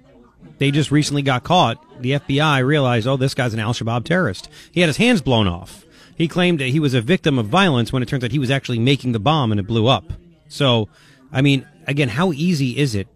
they 0.58 0.72
just 0.72 0.92
recently 0.92 1.22
got 1.22 1.44
caught. 1.44 1.84
The 2.02 2.14
FBI 2.14 2.66
realized, 2.66 3.08
oh, 3.08 3.18
this 3.18 3.34
guy's 3.34 3.54
an 3.54 3.60
Al 3.60 3.74
Shabaab 3.74 4.04
terrorist. 4.04 4.50
He 4.72 4.82
had 4.82 4.88
his 4.88 4.98
hands 4.98 5.22
blown 5.22 5.48
off. 5.48 5.86
He 6.16 6.28
claimed 6.28 6.60
that 6.60 6.70
he 6.70 6.80
was 6.80 6.94
a 6.94 7.02
victim 7.02 7.38
of 7.38 7.48
violence 7.48 7.94
when 7.94 8.02
it 8.02 8.08
turns 8.08 8.24
out 8.24 8.32
he 8.32 8.40
was 8.40 8.50
actually 8.50 8.80
making 8.80 9.12
the 9.12 9.20
bomb 9.20 9.52
and 9.52 9.60
it 9.60 9.68
blew 9.68 9.86
up. 9.86 10.14
So, 10.48 10.90
I 11.32 11.42
mean, 11.42 11.68
again, 11.86 12.10
how 12.10 12.32
easy 12.32 12.78
is 12.78 12.96
it 12.96 13.08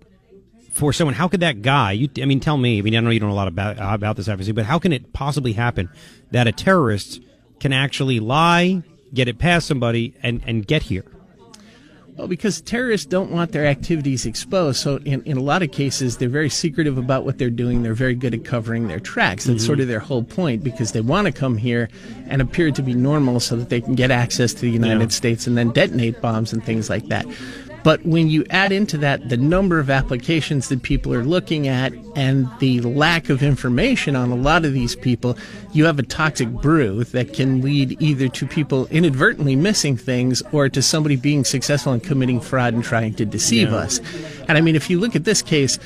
for 0.72 0.94
someone? 0.94 1.16
How 1.16 1.28
could 1.28 1.40
that 1.40 1.64
guy? 1.64 1.94
You, 1.94 2.10
I 2.22 2.26
mean, 2.26 2.40
tell 2.40 2.58
me. 2.58 2.78
I 2.78 2.82
mean, 2.82 2.96
I 2.96 3.00
know 3.00 3.10
you 3.10 3.20
don't 3.20 3.30
know 3.30 3.36
a 3.36 3.38
lot 3.38 3.48
about 3.48 3.78
about 3.80 4.18
this, 4.18 4.28
obviously, 4.30 4.54
but 4.54 4.66
how 4.66 4.78
can 4.78 4.94
it 4.94 5.14
possibly 5.14 5.54
happen 5.54 5.90
that 6.30 6.48
a 6.48 6.52
terrorist 6.52 7.22
can 7.60 7.74
actually 7.74 8.20
lie, 8.20 8.84
get 9.14 9.28
it 9.28 9.40
past 9.40 9.68
somebody, 9.68 10.14
and 10.22 10.44
and 10.46 10.68
get 10.68 10.84
here? 10.84 11.06
Well, 12.18 12.28
because 12.28 12.62
terrorists 12.62 13.06
don't 13.06 13.32
want 13.32 13.52
their 13.52 13.66
activities 13.66 14.26
exposed. 14.26 14.80
So, 14.80 14.98
in, 15.06 15.24
in 15.24 15.38
a 15.38 15.42
lot 15.42 15.64
of 15.64 15.72
cases, 15.72 16.18
they're 16.18 16.30
very 16.30 16.50
secretive 16.50 16.98
about 16.98 17.26
what 17.26 17.38
they're 17.38 17.50
doing. 17.50 17.84
They're 17.84 17.94
very 17.94 18.16
good 18.16 18.34
at 18.34 18.44
covering 18.44 18.88
their 18.88 19.00
tracks. 19.00 19.46
That's 19.46 19.66
sort 19.66 19.78
mm-hmm. 19.78 19.84
of 19.84 19.88
their 19.88 20.00
whole 20.00 20.24
point 20.24 20.64
because 20.64 20.92
they 20.92 21.02
want 21.02 21.28
to 21.28 21.32
come 21.32 21.58
here 21.58 21.90
and 22.28 22.42
appear 22.42 22.72
to 22.72 22.82
be 22.82 22.94
normal 22.94 23.40
so 23.40 23.56
that 23.56 23.70
they 23.70 23.82
can 23.82 23.96
get 23.96 24.12
access 24.12 24.54
to 24.54 24.62
the 24.62 24.70
United 24.70 25.00
Yeah. 25.02 25.08
States 25.08 25.48
and 25.48 25.58
then 25.58 25.70
detonate 25.72 26.22
bombs 26.22 26.54
and 26.54 26.64
things 26.64 26.90
like 26.90 27.08
that. 27.08 27.26
But 27.84 28.06
when 28.06 28.30
you 28.30 28.46
add 28.52 28.72
into 28.72 28.98
that 29.00 29.30
the 29.30 29.38
number 29.38 29.80
of 29.80 29.90
applications 29.90 30.70
that 30.70 30.84
people 30.84 31.14
are 31.14 31.24
looking 31.24 31.68
at 31.68 31.94
and 32.16 32.48
the 32.60 32.80
lack 32.82 33.30
of 33.30 33.42
information 33.42 34.16
on 34.16 34.30
a 34.32 34.36
lot 34.36 34.66
of 34.66 34.74
these 34.74 34.96
people, 34.96 35.38
you 35.74 35.86
have 35.86 35.98
a 35.98 36.04
toxic 36.04 36.48
brew 36.50 37.04
that 37.06 37.34
can 37.34 37.62
lead 37.62 38.00
either 38.02 38.28
to 38.30 38.46
people 38.46 38.86
inadvertently 38.92 39.56
missing 39.56 39.98
things 39.98 40.44
or 40.52 40.70
to 40.70 40.82
somebody 40.82 41.16
being 41.16 41.44
successful 41.44 41.92
in 41.94 42.00
committing 42.00 42.40
fraud 42.40 42.74
and 42.74 42.84
trying 42.84 43.14
to 43.16 43.26
deceive 43.26 43.70
Yeah. 43.72 43.78
us. 43.78 44.00
And 44.48 44.58
I 44.58 44.62
mean, 44.62 44.76
if 44.76 44.90
you 44.90 45.00
look 45.00 45.16
at 45.16 45.24
this 45.24 45.42
case, 45.42 45.80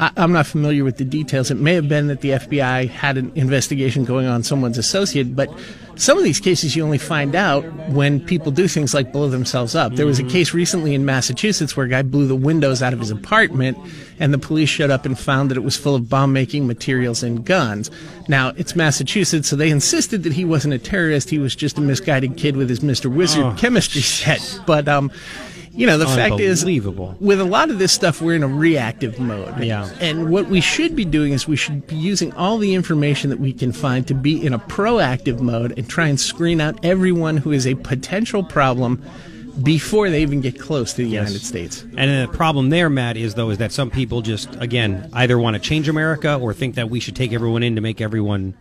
I, 0.00 0.10
I'm 0.16 0.32
not 0.32 0.46
familiar 0.46 0.84
with 0.84 0.96
the 0.96 1.04
details. 1.04 1.50
It 1.50 1.58
may 1.58 1.74
have 1.74 1.88
been 1.88 2.06
that 2.06 2.22
the 2.22 2.30
FBI 2.30 2.88
had 2.88 3.18
an 3.18 3.30
investigation 3.34 4.04
going 4.06 4.26
on 4.26 4.42
someone's 4.42 4.78
associate, 4.78 5.36
but 5.36 5.50
some 5.96 6.18
of 6.18 6.24
these 6.24 6.40
cases 6.40 6.74
you 6.74 6.84
only 6.84 6.98
find 6.98 7.34
out 7.34 7.64
when 7.90 8.20
people 8.20 8.50
do 8.50 8.66
things 8.68 8.94
like 8.94 9.12
blow 9.12 9.28
themselves 9.28 9.74
up. 9.74 9.94
There 9.94 10.06
was 10.06 10.18
a 10.18 10.24
case 10.24 10.54
recently 10.54 10.94
in 10.94 11.04
Massachusetts 11.04 11.76
where 11.76 11.86
a 11.86 11.88
guy 11.88 12.02
blew 12.02 12.26
the 12.26 12.36
windows 12.36 12.82
out 12.82 12.92
of 12.92 12.98
his 12.98 13.10
apartment 13.10 13.78
and 14.22 14.32
the 14.32 14.38
police 14.38 14.68
showed 14.68 14.88
up 14.90 15.04
and 15.04 15.18
found 15.18 15.50
that 15.50 15.56
it 15.56 15.64
was 15.64 15.76
full 15.76 15.96
of 15.96 16.08
bomb 16.08 16.32
making 16.32 16.64
materials 16.64 17.24
and 17.24 17.44
guns. 17.44 17.90
Now, 18.28 18.52
it's 18.56 18.76
Massachusetts, 18.76 19.48
so 19.48 19.56
they 19.56 19.68
insisted 19.68 20.22
that 20.22 20.32
he 20.34 20.44
wasn't 20.44 20.74
a 20.74 20.78
terrorist. 20.78 21.28
He 21.28 21.40
was 21.40 21.56
just 21.56 21.76
a 21.76 21.80
misguided 21.80 22.36
kid 22.36 22.56
with 22.56 22.68
his 22.68 22.80
Mr. 22.80 23.12
Wizard 23.12 23.44
Oh. 23.44 23.54
chemistry 23.58 24.00
set. 24.00 24.60
But, 24.64 24.86
um, 24.86 25.10
you 25.74 25.88
know, 25.88 25.98
the 25.98 26.06
fact 26.06 26.38
is, 26.38 26.60
Unbelievable. 26.62 27.16
with 27.18 27.40
a 27.40 27.44
lot 27.44 27.68
of 27.70 27.80
this 27.80 27.90
stuff, 27.92 28.22
we're 28.22 28.36
in 28.36 28.44
a 28.44 28.46
reactive 28.48 29.18
mode. 29.18 29.58
Yeah. 29.64 29.88
And 30.00 30.30
what 30.30 30.46
we 30.48 30.60
should 30.60 30.94
be 30.94 31.04
doing 31.04 31.32
is 31.32 31.48
we 31.48 31.56
should 31.56 31.86
be 31.88 31.96
using 31.96 32.32
all 32.34 32.58
the 32.58 32.74
information 32.74 33.28
that 33.30 33.40
we 33.40 33.52
can 33.52 33.72
find 33.72 34.06
to 34.06 34.14
be 34.14 34.40
in 34.46 34.52
a 34.52 34.58
proactive 34.60 35.40
mode 35.40 35.74
and 35.76 35.88
try 35.88 36.06
and 36.06 36.20
screen 36.20 36.60
out 36.60 36.78
everyone 36.84 37.38
who 37.38 37.50
is 37.50 37.66
a 37.66 37.74
potential 37.74 38.44
problem 38.44 39.02
before 39.60 40.08
they 40.08 40.22
even 40.22 40.40
get 40.40 40.58
close 40.58 40.92
to 40.94 41.04
the 41.04 41.10
United 41.10 41.42
States. 41.42 41.82
And 41.96 42.28
the 42.28 42.32
problem 42.32 42.70
there, 42.70 42.88
Matt, 42.88 43.16
is 43.16 43.34
though 43.34 43.50
is 43.50 43.58
that 43.58 43.72
some 43.72 43.90
people 43.90 44.22
just 44.22 44.54
again 44.56 45.10
either 45.12 45.38
want 45.38 45.54
to 45.54 45.60
change 45.60 45.88
America 45.88 46.36
or 46.36 46.54
think 46.54 46.76
that 46.76 46.88
we 46.88 47.00
should 47.00 47.16
take 47.16 47.32
everyone 47.32 47.62
in 47.62 47.74
to 47.74 47.80
make 47.80 48.00
everyone, 48.00 48.54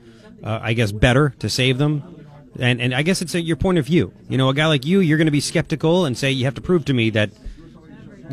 uh, 0.43 0.59
I 0.61 0.73
guess, 0.73 0.91
better 0.91 1.33
to 1.39 1.49
save 1.49 1.77
them. 1.77 2.27
And 2.59 2.81
and 2.81 2.93
I 2.93 3.03
guess 3.03 3.21
it's 3.21 3.35
a, 3.35 3.41
your 3.41 3.55
point 3.55 3.77
of 3.77 3.85
view. 3.85 4.11
You 4.27 4.37
know, 4.37 4.49
a 4.49 4.53
guy 4.53 4.67
like 4.67 4.85
you, 4.85 4.99
you're 4.99 5.17
going 5.17 5.27
to 5.27 5.31
be 5.31 5.39
skeptical 5.39 6.05
and 6.05 6.17
say 6.17 6.31
you 6.31 6.45
have 6.45 6.55
to 6.55 6.61
prove 6.61 6.85
to 6.85 6.93
me 6.93 7.09
that 7.11 7.29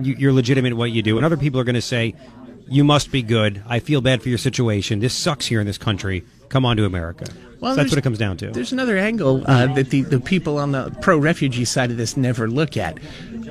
you, 0.01 0.15
you're 0.15 0.33
legitimate 0.33 0.73
in 0.73 0.77
what 0.77 0.91
you 0.91 1.03
do, 1.03 1.17
and 1.17 1.25
other 1.25 1.37
people 1.37 1.61
are 1.61 1.65
going 1.65 1.75
to 1.75 1.83
say 1.83 2.15
you 2.67 2.85
must 2.85 3.13
be 3.13 3.23
good. 3.23 3.63
I 3.67 3.79
feel 3.79 4.01
bad 4.01 4.23
for 4.23 4.29
your 4.29 4.39
situation. 4.39 5.01
This 5.01 5.15
sucks 5.15 5.47
here 5.47 5.61
in 5.61 5.67
this 5.67 5.79
country. 5.79 6.25
Come 6.49 6.65
on 6.65 6.77
to 6.77 6.85
America. 6.85 7.27
Well, 7.61 7.73
So 7.73 7.77
that's 7.77 7.91
what 7.91 7.99
it 7.99 8.03
comes 8.03 8.19
down 8.19 8.37
to. 8.39 8.51
There's 8.51 8.73
another 8.73 8.97
angle 8.97 9.43
uh, 9.47 9.67
that 9.75 9.91
the, 9.91 10.03
the 10.03 10.21
people 10.21 10.59
on 10.59 10.73
the 10.73 10.91
pro 11.01 11.19
refugee 11.19 11.65
side 11.65 11.91
of 11.91 11.97
this 11.97 12.17
never 12.17 12.49
look 12.49 12.77
at. 12.77 12.99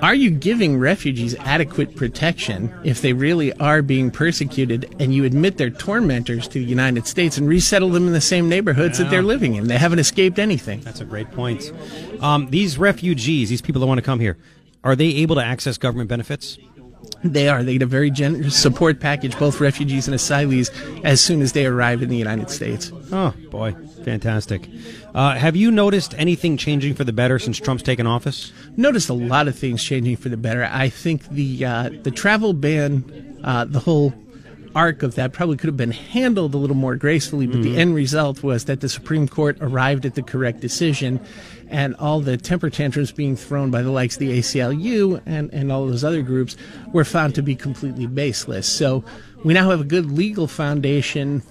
Are 0.02 0.16
you 0.16 0.30
giving 0.30 0.78
refugees 0.78 1.36
adequate 1.40 1.96
protection 1.96 2.74
if 2.84 3.02
they 3.02 3.14
really 3.14 3.52
are 3.54 3.82
being 3.82 4.12
persecuted 4.12 4.96
and 5.00 5.14
you 5.14 5.26
admit 5.26 5.58
they're 5.58 5.70
tormentors 5.70 6.48
to 6.50 6.60
the 6.60 6.66
United 6.66 7.08
States 7.08 7.38
and 7.38 7.50
resettle 7.50 7.90
them 7.90 8.08
in 8.08 8.14
the 8.14 8.22
same 8.22 8.48
neighborhoods 8.48 8.98
that 9.00 9.10
they're 9.10 9.24
living 9.24 9.56
in? 9.56 9.68
They 9.68 9.78
haven't 9.78 10.00
escaped 10.00 10.40
anything. 10.40 10.82
That's 10.82 11.02
a 11.02 11.06
great 11.06 11.32
point. 11.32 11.72
Um, 12.22 12.50
these 12.50 12.78
refugees, 12.78 13.50
these 13.50 13.62
people 13.62 13.82
that 13.82 13.88
want 13.88 13.98
to 13.98 14.04
come 14.04 14.20
here, 14.20 14.38
are 14.84 14.96
they 14.96 15.08
able 15.08 15.36
to 15.36 15.44
access 15.44 15.78
government 15.78 16.10
benefits? 16.10 16.58
They 17.24 17.50
are. 17.50 17.64
They 17.64 17.74
get 17.74 17.82
a 17.82 17.88
very 17.88 18.12
generous 18.12 18.56
support 18.56 19.00
package, 19.00 19.38
both 19.40 19.60
refugees 19.60 20.08
and 20.08 20.16
asylees, 20.16 20.70
as 21.04 21.20
soon 21.20 21.42
as 21.42 21.54
they 21.54 21.66
arrive 21.66 22.02
in 22.04 22.10
the 22.10 22.18
United 22.18 22.50
States. 22.50 22.92
Oh 23.12 23.34
boy, 23.50 23.76
fantastic! 24.06 24.70
Uh, 25.16 25.34
have 25.36 25.56
you 25.56 25.72
noticed 25.72 26.14
anything 26.18 26.58
changing 26.58 26.94
for 26.94 27.04
the 27.04 27.14
better 27.14 27.40
since 27.40 27.58
Trump's 27.58 27.84
taken 27.84 28.06
office? 28.06 28.52
noticed 28.76 29.10
a 29.10 29.14
lot 29.14 29.48
of 29.48 29.58
things 29.58 29.84
changing 29.84 30.18
for 30.18 30.30
the 30.30 30.38
better. 30.38 30.70
I 30.72 30.90
think 30.90 31.28
the 31.30 31.66
uh, 31.66 31.90
the 32.04 32.12
travel 32.12 32.54
ban, 32.54 33.40
uh, 33.44 33.66
the 33.66 33.80
whole 33.80 34.14
arc 34.78 35.02
of 35.02 35.16
that 35.16 35.34
probably 35.34 35.58
could 35.58 35.68
have 35.68 35.76
been 35.76 35.92
handled 35.92 36.54
a 36.54 36.58
little 36.58 36.76
more 36.76 36.96
gracefully, 36.96 37.48
but 37.48 37.64
the 37.64 37.70
mm-hmm. 37.70 37.80
end 37.80 37.96
result 37.96 38.44
was 38.44 38.66
that 38.66 38.80
the 38.80 38.88
Supreme 38.88 39.28
Court 39.28 39.58
arrived 39.60 40.06
at 40.06 40.14
the 40.14 40.22
correct 40.22 40.60
decision, 40.60 41.20
and 41.68 41.96
all 41.96 42.20
the 42.20 42.38
temper 42.38 42.70
tantrums 42.70 43.12
being 43.12 43.36
thrown 43.36 43.72
by 43.72 43.82
the 43.82 43.90
likes 43.90 44.16
of 44.16 44.20
the 44.20 44.38
ACLU 44.38 45.20
and, 45.26 45.52
and 45.52 45.72
all 45.72 45.88
those 45.88 46.04
other 46.04 46.22
groups 46.22 46.56
were 46.94 47.04
found 47.04 47.34
to 47.36 47.42
be 47.42 47.56
completely 47.56 48.06
baseless. 48.06 48.68
So 48.68 49.04
we 49.48 49.54
now 49.54 49.70
have 49.70 49.80
a 49.80 49.86
good 49.86 50.12
legal 50.12 50.46
foundation 50.46 51.42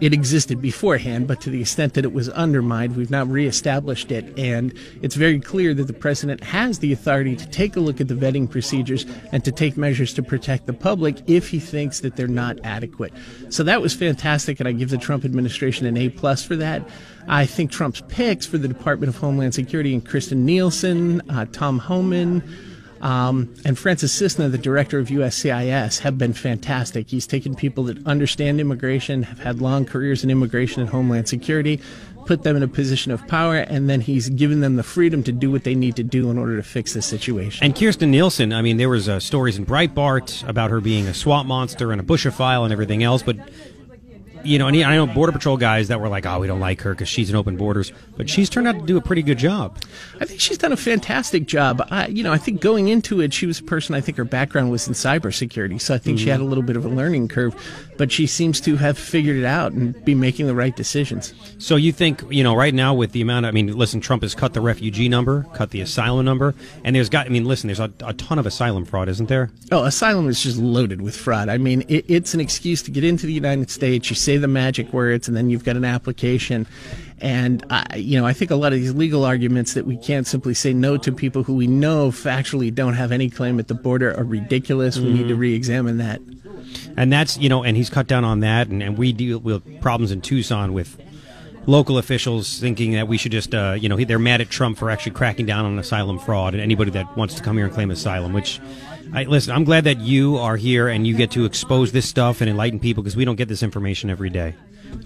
it 0.00 0.12
existed 0.12 0.60
beforehand, 0.60 1.28
but 1.28 1.40
to 1.42 1.50
the 1.50 1.60
extent 1.60 1.94
that 1.94 2.04
it 2.04 2.12
was 2.12 2.28
undermined, 2.30 2.96
we've 2.96 3.10
now 3.10 3.24
reestablished 3.24 4.10
it. 4.10 4.36
And 4.36 4.76
it's 5.00 5.14
very 5.14 5.38
clear 5.38 5.72
that 5.74 5.84
the 5.84 5.92
president 5.92 6.42
has 6.42 6.80
the 6.80 6.92
authority 6.92 7.36
to 7.36 7.48
take 7.50 7.76
a 7.76 7.80
look 7.80 8.00
at 8.00 8.08
the 8.08 8.14
vetting 8.14 8.50
procedures 8.50 9.06
and 9.30 9.44
to 9.44 9.52
take 9.52 9.76
measures 9.76 10.12
to 10.14 10.24
protect 10.24 10.66
the 10.66 10.72
public 10.72 11.18
if 11.28 11.48
he 11.48 11.60
thinks 11.60 12.00
that 12.00 12.16
they're 12.16 12.26
not 12.26 12.58
adequate. 12.64 13.12
So 13.50 13.62
that 13.62 13.80
was 13.80 13.94
fantastic, 13.94 14.58
and 14.58 14.68
I 14.68 14.72
give 14.72 14.90
the 14.90 14.98
Trump 14.98 15.24
administration 15.24 15.86
an 15.86 15.96
A 15.96 16.08
plus 16.08 16.44
for 16.44 16.56
that. 16.56 16.82
I 17.28 17.46
think 17.46 17.70
Trump's 17.70 18.02
picks 18.08 18.44
for 18.44 18.58
the 18.58 18.66
Department 18.66 19.08
of 19.08 19.20
Homeland 19.20 19.54
Security 19.54 19.94
and 19.94 20.04
Kirstjen 20.04 20.38
Nielsen, 20.38 21.22
uh, 21.30 21.46
Tom 21.52 21.78
Homan, 21.78 22.42
um, 23.06 23.54
and 23.64 23.78
Francis 23.78 24.12
Cissna, 24.12 24.48
the 24.48 24.58
director 24.58 24.98
of 24.98 25.06
USCIS, 25.06 26.00
have 26.00 26.18
been 26.18 26.32
fantastic. 26.32 27.08
He's 27.08 27.24
taken 27.24 27.54
people 27.54 27.84
that 27.84 28.04
understand 28.04 28.60
immigration, 28.60 29.22
have 29.22 29.38
had 29.38 29.60
long 29.60 29.84
careers 29.84 30.24
in 30.24 30.30
immigration 30.30 30.80
and 30.80 30.90
homeland 30.90 31.28
security, 31.28 31.80
put 32.26 32.42
them 32.42 32.56
in 32.56 32.64
a 32.64 32.68
position 32.68 33.12
of 33.12 33.24
power, 33.28 33.58
and 33.58 33.88
then 33.88 34.00
he's 34.00 34.28
given 34.30 34.58
them 34.58 34.74
the 34.74 34.82
freedom 34.82 35.22
to 35.22 35.30
do 35.30 35.52
what 35.52 35.62
they 35.62 35.76
need 35.76 35.94
to 35.94 36.02
do 36.02 36.30
in 36.30 36.36
order 36.36 36.56
to 36.56 36.64
fix 36.64 36.94
the 36.94 37.02
situation. 37.02 37.64
And 37.64 37.76
Kirstjen 37.76 38.08
Nielsen, 38.08 38.52
I 38.52 38.60
mean, 38.60 38.76
there 38.76 38.88
was 38.88 39.08
uh, 39.08 39.20
stories 39.20 39.56
in 39.56 39.64
Breitbart 39.64 40.46
about 40.48 40.72
her 40.72 40.80
being 40.80 41.06
a 41.06 41.14
swamp 41.14 41.46
monster 41.46 41.92
and 41.92 42.00
a 42.00 42.04
Bushophile 42.04 42.64
and 42.64 42.72
everything 42.72 43.04
else, 43.04 43.22
but 43.22 43.36
you 44.46 44.58
know, 44.58 44.68
and 44.68 44.76
I 44.82 44.96
know 44.96 45.06
border 45.06 45.32
patrol 45.32 45.56
guys 45.56 45.88
that 45.88 46.00
were 46.00 46.08
like, 46.08 46.26
"Oh, 46.26 46.40
we 46.40 46.46
don't 46.46 46.60
like 46.60 46.80
her 46.82 46.92
because 46.92 47.08
she's 47.08 47.30
an 47.30 47.36
open 47.36 47.56
borders," 47.56 47.92
but 48.16 48.28
she's 48.30 48.48
turned 48.48 48.68
out 48.68 48.78
to 48.78 48.86
do 48.86 48.96
a 48.96 49.00
pretty 49.00 49.22
good 49.22 49.38
job. 49.38 49.78
I 50.20 50.24
think 50.24 50.40
she's 50.40 50.58
done 50.58 50.72
a 50.72 50.76
fantastic 50.76 51.46
job. 51.46 51.86
I, 51.90 52.06
you 52.08 52.22
know, 52.22 52.32
I 52.32 52.38
think 52.38 52.60
going 52.60 52.88
into 52.88 53.20
it, 53.20 53.32
she 53.32 53.46
was 53.46 53.58
a 53.60 53.64
person. 53.64 53.94
I 53.94 54.00
think 54.00 54.16
her 54.18 54.24
background 54.24 54.70
was 54.70 54.86
in 54.86 54.94
cybersecurity, 54.94 55.80
so 55.80 55.94
I 55.94 55.98
think 55.98 56.18
she 56.18 56.28
had 56.28 56.40
a 56.40 56.42
mm-hmm. 56.42 56.48
little 56.48 56.64
bit 56.64 56.76
of 56.76 56.84
a 56.84 56.88
learning 56.88 57.28
curve. 57.28 57.54
But 57.96 58.12
she 58.12 58.26
seems 58.26 58.60
to 58.62 58.76
have 58.76 58.98
figured 58.98 59.36
it 59.36 59.44
out 59.44 59.72
and 59.72 60.04
be 60.04 60.14
making 60.14 60.46
the 60.46 60.54
right 60.54 60.76
decisions. 60.76 61.32
So 61.58 61.76
you 61.76 61.92
think, 61.92 62.22
you 62.30 62.44
know, 62.44 62.54
right 62.54 62.74
now 62.74 62.92
with 62.92 63.12
the 63.12 63.22
amount 63.22 63.46
of, 63.46 63.50
I 63.50 63.52
mean, 63.52 63.68
listen, 63.76 64.00
Trump 64.00 64.22
has 64.22 64.34
cut 64.34 64.52
the 64.52 64.60
refugee 64.60 65.08
number, 65.08 65.46
cut 65.54 65.70
the 65.70 65.80
asylum 65.80 66.26
number, 66.26 66.54
and 66.84 66.94
there's 66.94 67.08
got, 67.08 67.26
I 67.26 67.30
mean, 67.30 67.46
listen, 67.46 67.68
there's 67.68 67.80
a, 67.80 67.90
a 68.04 68.12
ton 68.14 68.38
of 68.38 68.44
asylum 68.44 68.84
fraud, 68.84 69.08
isn't 69.08 69.28
there? 69.28 69.50
Oh, 69.72 69.84
asylum 69.84 70.28
is 70.28 70.42
just 70.42 70.58
loaded 70.58 71.00
with 71.00 71.16
fraud. 71.16 71.48
I 71.48 71.56
mean, 71.56 71.84
it, 71.88 72.04
it's 72.08 72.34
an 72.34 72.40
excuse 72.40 72.82
to 72.82 72.90
get 72.90 73.02
into 73.04 73.26
the 73.26 73.32
United 73.32 73.70
States. 73.70 74.10
You 74.10 74.16
say 74.16 74.35
the 74.38 74.48
magic 74.48 74.92
words, 74.92 75.28
and 75.28 75.36
then 75.36 75.50
you've 75.50 75.64
got 75.64 75.76
an 75.76 75.84
application. 75.84 76.66
And 77.20 77.64
I, 77.70 77.96
you 77.96 78.20
know, 78.20 78.26
I 78.26 78.32
think 78.32 78.50
a 78.50 78.56
lot 78.56 78.72
of 78.72 78.78
these 78.78 78.94
legal 78.94 79.24
arguments 79.24 79.74
that 79.74 79.86
we 79.86 79.96
can't 79.96 80.26
simply 80.26 80.54
say 80.54 80.72
no 80.72 80.96
to 80.98 81.12
people 81.12 81.42
who 81.42 81.54
we 81.54 81.66
know 81.66 82.10
factually 82.10 82.74
don't 82.74 82.94
have 82.94 83.12
any 83.12 83.30
claim 83.30 83.58
at 83.58 83.68
the 83.68 83.74
border 83.74 84.14
are 84.18 84.24
ridiculous. 84.24 84.98
We 84.98 85.12
need 85.12 85.28
to 85.28 85.34
re-examine 85.34 85.98
that. 85.98 86.20
And 86.96 87.12
that's, 87.12 87.38
you 87.38 87.48
know, 87.48 87.64
and 87.64 87.76
he's 87.76 87.90
cut 87.90 88.06
down 88.06 88.24
on 88.24 88.40
that, 88.40 88.68
and, 88.68 88.82
and 88.82 88.98
we 88.98 89.12
deal 89.12 89.38
with 89.38 89.80
problems 89.80 90.12
in 90.12 90.20
Tucson 90.20 90.72
with 90.72 91.00
local 91.66 91.98
officials 91.98 92.60
thinking 92.60 92.92
that 92.92 93.08
we 93.08 93.18
should 93.18 93.32
just, 93.32 93.54
uh, 93.54 93.76
you 93.78 93.88
know, 93.88 93.96
they're 93.96 94.18
mad 94.18 94.40
at 94.40 94.48
Trump 94.48 94.78
for 94.78 94.90
actually 94.90 95.12
cracking 95.12 95.46
down 95.46 95.64
on 95.64 95.78
asylum 95.78 96.18
fraud 96.18 96.54
and 96.54 96.62
anybody 96.62 96.90
that 96.92 97.16
wants 97.16 97.34
to 97.34 97.42
come 97.42 97.56
here 97.56 97.66
and 97.66 97.74
claim 97.74 97.90
asylum, 97.90 98.32
which, 98.32 98.60
I, 99.12 99.24
listen, 99.24 99.54
I'm 99.54 99.64
glad 99.64 99.84
that 99.84 99.98
you 99.98 100.36
are 100.38 100.56
here 100.56 100.88
and 100.88 101.06
you 101.06 101.16
get 101.16 101.30
to 101.32 101.44
expose 101.44 101.92
this 101.92 102.08
stuff 102.08 102.40
and 102.40 102.50
enlighten 102.50 102.80
people 102.80 103.02
because 103.02 103.16
we 103.16 103.24
don't 103.24 103.36
get 103.36 103.48
this 103.48 103.62
information 103.62 104.10
every 104.10 104.30
day. 104.30 104.54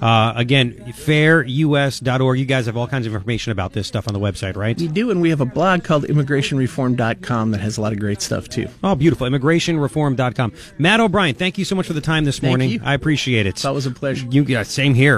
Uh, 0.00 0.32
again, 0.36 0.72
fairus.org. 0.88 2.38
You 2.38 2.44
guys 2.44 2.66
have 2.66 2.76
all 2.76 2.86
kinds 2.86 3.06
of 3.06 3.14
information 3.14 3.52
about 3.52 3.72
this 3.72 3.86
stuff 3.86 4.08
on 4.08 4.14
the 4.14 4.20
website, 4.20 4.56
right? 4.56 4.78
We 4.78 4.88
do, 4.88 5.10
and 5.10 5.20
we 5.20 5.30
have 5.30 5.40
a 5.40 5.46
blog 5.46 5.84
called 5.84 6.04
immigrationreform.com 6.04 7.50
that 7.50 7.60
has 7.60 7.76
a 7.76 7.80
lot 7.80 7.92
of 7.92 7.98
great 7.98 8.22
stuff 8.22 8.48
too. 8.48 8.68
Oh, 8.82 8.94
beautiful. 8.94 9.26
Immigrationreform.com. 9.26 10.52
Matt 10.78 11.00
O'Brien, 11.00 11.34
thank 11.34 11.58
you 11.58 11.64
so 11.64 11.74
much 11.74 11.86
for 11.86 11.92
the 11.92 12.00
time 12.00 12.24
this 12.24 12.38
Thank 12.38 12.50
morning. 12.50 12.70
you. 12.70 12.80
I 12.82 12.94
appreciate 12.94 13.46
it. 13.46 13.56
That 13.56 13.74
was 13.74 13.86
a 13.86 13.90
pleasure. 13.90 14.26
You, 14.30 14.42
yeah, 14.44 14.62
same 14.62 14.94
here. 14.94 15.08